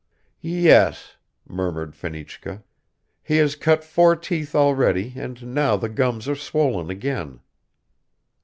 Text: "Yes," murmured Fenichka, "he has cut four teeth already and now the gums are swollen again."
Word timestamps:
"Yes," 0.41 1.15
murmured 1.47 1.95
Fenichka, 1.95 2.63
"he 3.21 3.37
has 3.37 3.55
cut 3.55 3.83
four 3.83 4.15
teeth 4.15 4.55
already 4.55 5.13
and 5.15 5.53
now 5.53 5.77
the 5.77 5.89
gums 5.89 6.27
are 6.27 6.33
swollen 6.35 6.89
again." 6.89 7.39